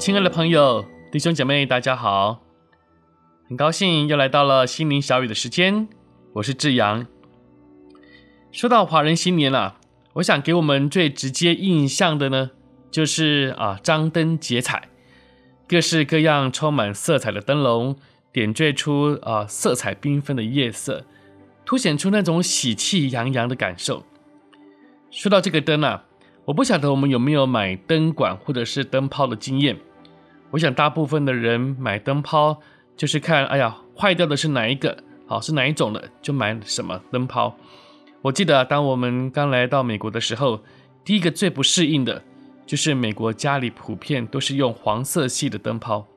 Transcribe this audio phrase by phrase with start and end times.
[0.00, 2.40] 亲爱的朋友、弟兄姐妹，大家好。
[3.46, 5.86] 很高兴又来到了心灵小雨的时间，
[6.32, 7.06] 我是志阳。
[8.50, 9.76] 说到华人新年啊，
[10.14, 12.52] 我想给我们最直接印象的呢，
[12.90, 14.88] 就是啊张灯结彩，
[15.68, 17.94] 各式各样充满色彩的灯笼
[18.32, 21.04] 点缀出啊色彩缤纷的夜色，
[21.66, 24.06] 凸显出那种喜气洋洋的感受。
[25.10, 26.06] 说到这个灯啊，
[26.46, 29.76] 我不晓得我们有没有买灯管或者是灯泡的经验，
[30.50, 32.60] 我想大部分的人买灯泡。
[32.96, 35.02] 就是看，哎呀，坏掉的是哪一个？
[35.26, 37.56] 好，是哪一种的，就买什么灯泡。
[38.20, 40.62] 我记得，当我们刚来到美国的时候，
[41.02, 42.22] 第一个最不适应的，
[42.66, 46.08] 就是美国家里普遍都是用黄色系的灯泡。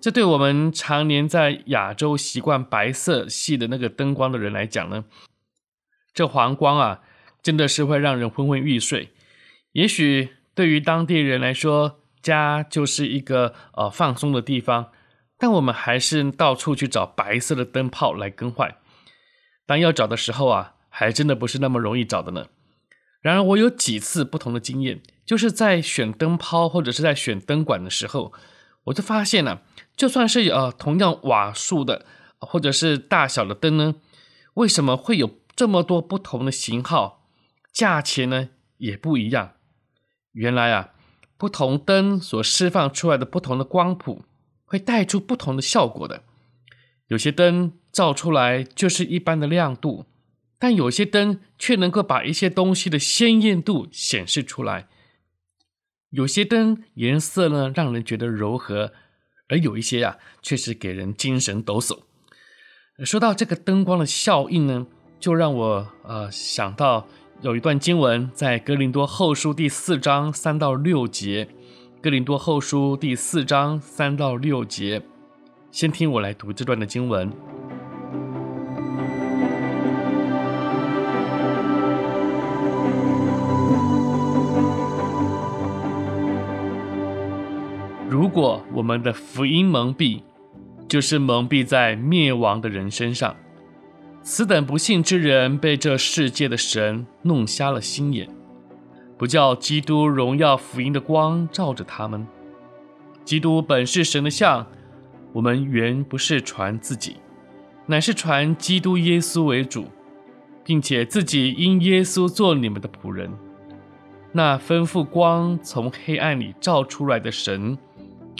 [0.00, 5.06] 这对我们常年在亚洲习惯白色系的那个灯光的人来讲呢，
[6.14, 7.00] 这黄光啊，
[7.42, 9.08] 真的是会让人昏昏欲睡。
[9.72, 14.90] 也许对于当地人来说，家就是一个呃放松的地方。
[15.38, 18.76] 但我们还是到处去找白色的灯泡来更换。
[19.66, 22.46] 当要找的时候啊，还真的不是那么容易找的呢。
[23.20, 28.32] 然而，我有几次不同的经验，就是在选灯泡或者是在选灯管的时候，
[28.84, 29.60] 我就发现啊，
[29.94, 32.06] 就算是呃同样瓦数的
[32.38, 33.96] 或者是大小的灯呢，
[34.54, 37.28] 为什么会有这么多不同的型号，
[37.72, 38.48] 价钱呢
[38.78, 39.52] 也不一样？
[40.32, 40.94] 原来啊，
[41.36, 44.24] 不同灯所释放出来的不同的光谱。
[44.68, 46.24] 会带出不同的效果的。
[47.06, 50.06] 有些灯照出来就是一般的亮度，
[50.58, 54.88] 但有些灯却能够把一些东西的鲜艳度显示出来。
[56.10, 58.92] 有些灯颜色呢让人觉得柔和，
[59.48, 62.00] 而有一些呀、啊、却是给人精神抖擞。
[63.04, 64.88] 说到这个灯光的效应呢，
[65.20, 67.06] 就让我呃想到
[67.42, 71.46] 有一段经文在哥林多后书第四章三到六节。
[72.00, 75.02] 哥林多后书第四章三到六节，
[75.70, 77.30] 先听我来读这段的经文。
[88.08, 90.22] 如果我们的福音蒙蔽，
[90.88, 93.36] 就是蒙蔽在灭亡的人身上，
[94.28, 98.28] 此等不信之人被这世界的神弄瞎了心眼。
[99.16, 102.26] 不叫基督荣耀福音的光照着他们。
[103.24, 104.66] 基督本是神的像，
[105.32, 107.18] 我们原不是传自己，
[107.86, 109.84] 乃是传基督耶稣为主，
[110.64, 113.30] 并且自己因耶稣做你们的仆人。
[114.32, 117.78] 那吩咐光从黑暗里照出来的神，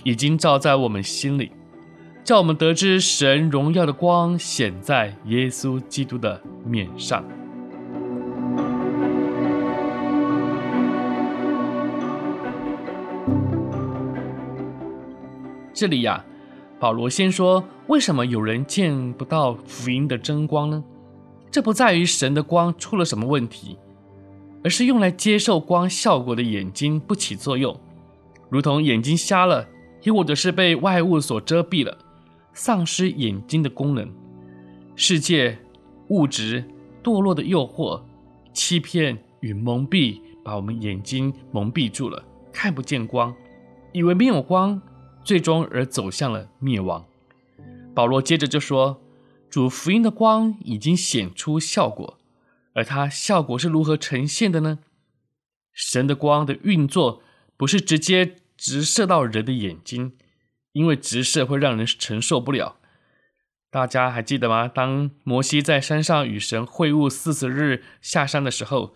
[0.03, 1.53] 已经照在我们心里，
[2.27, 7.25] 叫我们得知神荣耀的光显在耶稣基督的面上。
[15.73, 16.25] 这里呀，
[16.81, 20.83] 保罗先说，为什么有人见不到福音的真光呢？
[21.53, 23.79] 这不在于神的光出了什么问题，
[24.65, 27.79] 而是用来接受光效果的眼睛不起作用，
[28.51, 29.69] 如同眼睛瞎了，
[30.03, 31.97] 又或者是被外物所遮蔽了，
[32.57, 34.11] 丧失眼睛的功能。
[34.97, 35.59] 世界、
[36.09, 36.65] 物质、
[37.05, 38.03] 堕落的诱惑、
[38.55, 43.35] 欺骗与蒙蔽，把我们眼睛蒙蔽住了，看不见光，
[43.93, 44.81] 以为没有光。
[45.23, 47.05] 最终而走向了灭亡。
[47.93, 49.03] 保罗接着就说
[49.51, 52.17] ：“主福音的光已经显出效果，
[52.75, 54.79] 而它效果是如何呈现的呢？
[55.73, 57.21] 神的光的运作
[57.57, 60.13] 不是直接直射到人的眼睛，
[60.77, 62.77] 因为直射会让人承受不了。
[63.71, 64.69] 大家还记得吗？
[64.69, 68.95] 当摩西在山上与神会晤四十日下山的时候，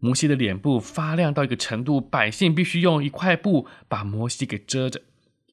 [0.00, 5.02] 摩西的脸部发亮到一个程度，百姓必须用一块布把摩西给遮着。”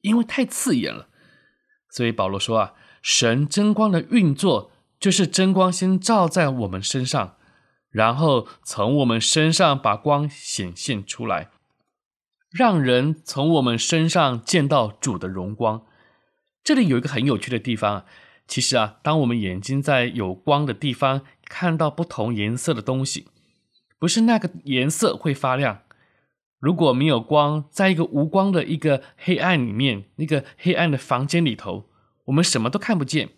[0.02, 1.06] 因为太刺眼了，
[1.90, 7.36] 所以保罗说啊，神真光的运作就是真光先照在我们身上，
[7.90, 11.50] 然后从我们身上把光显现出来，
[12.50, 15.82] 让人从我们身上见到主的荣光。
[16.64, 18.04] 这里有一个很有趣的地方啊，
[18.46, 23.26] 其实啊，当我们眼睛在有光的地方看到不同颜色的东西，
[23.98, 25.82] 不是那个颜色会发亮。
[26.58, 31.88] 如果没有光，在一个无光的一个黑暗里面，那个黑暗的房间里头，
[32.24, 33.30] 我们什么都看不见，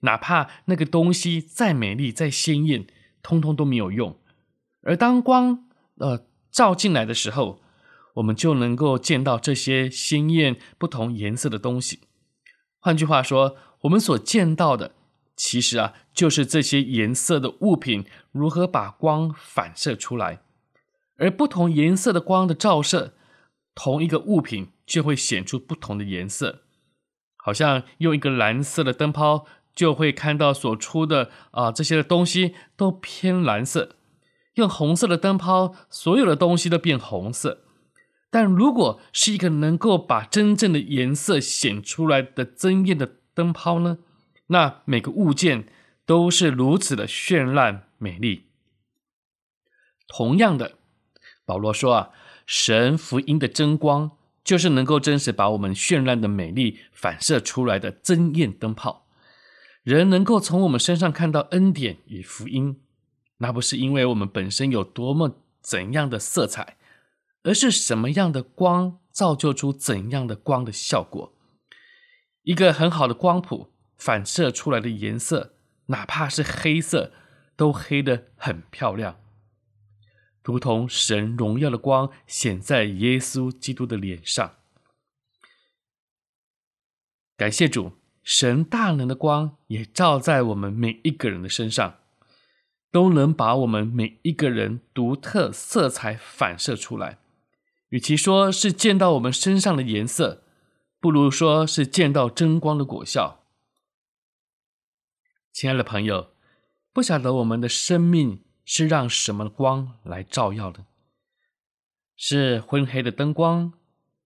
[0.00, 2.86] 哪怕那个东西再美丽、再鲜艳，
[3.22, 4.18] 通通都没有用。
[4.82, 5.64] 而当光
[5.96, 7.60] 呃照进来的时候，
[8.16, 12.00] 我们就能够见到这些鲜艳不同颜色的东西。
[12.78, 14.92] 换句话说，我们所见到的，
[15.36, 20.40] 其实啊，就是这些颜色的物品如何把光反射出来。
[21.18, 23.14] 而不同颜色的光的照射，
[23.74, 26.60] 同一个物品就会显出不同的颜色。
[27.36, 33.94] 好像用一个蓝色的灯泡，就会看到所出的啊这些的东西都偏蓝色；
[34.54, 37.65] 用红色的灯泡，所有的东西都变红色。
[38.30, 43.98] 但如果是一个能够把真正的颜色显出来的增艳的灯泡呢？
[44.48, 45.68] 那每个物件
[46.04, 48.44] 都是如此的绚烂美丽。
[50.08, 50.78] 同样的。
[51.44, 52.10] 保罗说啊，
[52.44, 54.10] 神福音的真光，
[54.42, 59.06] 就是能够真实把我们绚烂的美丽反射出来的增艳灯泡。
[59.84, 62.80] 人能够从我们身上看到恩典与福音，
[63.38, 66.76] 那不是因为我们本身有多么怎样的色彩，
[67.46, 71.32] 而是什么样的光造就出怎样的光的效果。
[72.42, 75.54] 一个很好的光谱反射出来的颜色，
[75.86, 77.12] 哪怕是黑色，
[77.54, 79.20] 都黑得很漂亮。
[80.42, 84.56] 如同神荣耀的光显在耶稣基督的脸上，
[87.36, 87.92] 感谢主，
[88.24, 91.98] 神大能的光也照在我们每一个人的身上，
[92.90, 97.18] 都能把我们每一个人独特色彩反射出来。
[97.88, 100.42] 与其说是见到我们身上的颜色，
[101.00, 103.44] 不如说是见到真光的果效。
[105.52, 106.30] 亲爱的朋友，
[106.92, 108.42] 不晓得我们的生命。
[108.68, 110.86] 是让什么光来照耀的？
[112.16, 113.72] 是昏黑的灯光，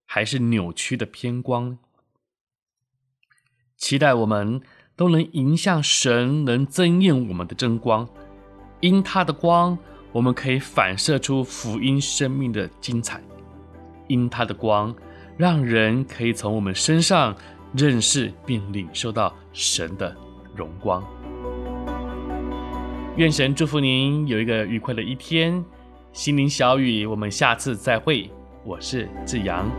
[0.06, 1.76] 还是扭曲的偏光？
[3.76, 4.62] 期待我们
[4.96, 8.08] 都能迎向神能增艳我们的真光，
[8.80, 9.78] 因他的光，
[10.12, 13.20] 我们可以反射出福音生命的精彩；
[14.10, 14.92] 因他的光，
[15.36, 17.34] 让人可以从我们身上
[17.72, 20.12] 认识并领受到神的
[20.56, 21.02] 荣光。
[23.16, 25.64] 愿神祝福您有一个愉快的一天，
[26.12, 28.28] 心灵小雨，我们下次再会。
[28.64, 29.70] 我是志阳。